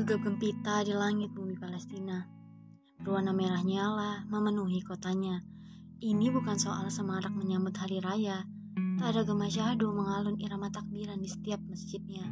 [0.00, 2.24] Gegap gempita di langit bumi Palestina.
[3.04, 5.44] Berwarna merah nyala memenuhi kotanya.
[6.00, 8.48] Ini bukan soal semarak menyambut hari raya.
[8.96, 12.24] Tak ada gema syahdu mengalun irama takbiran di setiap masjidnya.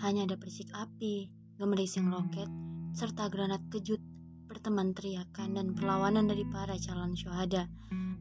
[0.00, 1.28] Hanya ada persik api,
[1.60, 2.48] gemerising roket,
[2.96, 4.00] serta granat kejut
[4.48, 7.68] berteman teriakan dan perlawanan dari para calon syuhada.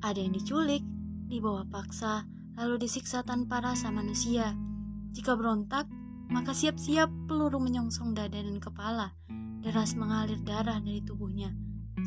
[0.04, 0.84] Ada yang diculik,
[1.32, 2.28] dibawa paksa,
[2.60, 4.52] lalu disiksa tanpa rasa manusia.
[5.16, 5.88] Jika berontak,
[6.32, 9.12] maka siap-siap peluru menyongsong dada dan kepala.
[9.62, 11.52] Deras mengalir darah dari tubuhnya.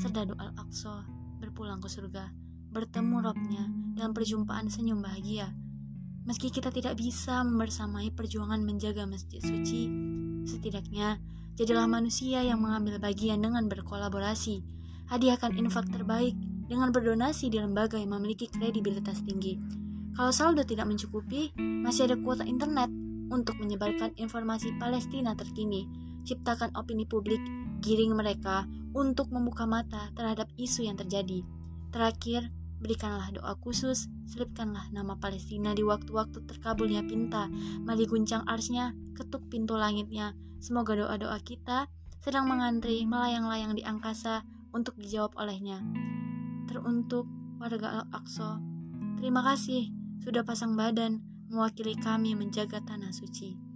[0.01, 1.05] Serdadu Al-Aqsa
[1.39, 2.33] berpulang ke surga,
[2.73, 5.53] bertemu Robnya dalam perjumpaan senyum bahagia.
[6.25, 9.93] Meski kita tidak bisa membersamai perjuangan menjaga masjid suci,
[10.49, 11.21] setidaknya
[11.55, 14.65] jadilah manusia yang mengambil bagian dengan berkolaborasi.
[15.13, 16.33] Hadiahkan infak terbaik
[16.65, 19.61] dengan berdonasi di lembaga yang memiliki kredibilitas tinggi.
[20.17, 22.89] Kalau saldo tidak mencukupi, masih ada kuota internet
[23.35, 25.91] untuk menyebarkan informasi Palestina terkini,
[26.23, 27.43] ciptakan opini publik,
[27.83, 31.43] giring mereka untuk membuka mata terhadap isu yang terjadi.
[31.91, 37.51] Terakhir, berikanlah doa khusus, selipkanlah nama Palestina di waktu-waktu terkabulnya pinta,
[37.83, 40.39] mari guncang arsnya, ketuk pintu langitnya.
[40.63, 41.91] Semoga doa-doa kita
[42.23, 45.83] sedang mengantri melayang-layang di angkasa untuk dijawab olehnya.
[46.71, 47.29] Teruntuk
[47.61, 48.63] warga Al-Aqsa,
[49.21, 49.93] terima kasih
[50.25, 53.74] sudah pasang badan mewakili kami menjaga tanah suci.